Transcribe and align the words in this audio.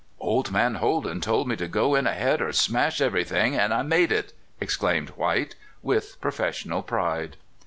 "Old 0.19 0.51
man 0.51 0.73
Holden 0.81 1.21
told 1.21 1.47
me 1.47 1.55
to 1.57 1.67
go 1.67 1.93
in 1.93 2.07
ahead 2.07 2.41
or 2.41 2.51
smash 2.53 3.01
everything, 3.01 3.55
and 3.55 3.71
I 3.71 3.83
made 3.83 4.11
it!" 4.11 4.33
exclaimed 4.59 5.09
White, 5.09 5.53
with 5.83 6.19
professional 6.19 6.81
pride. 6.81 7.37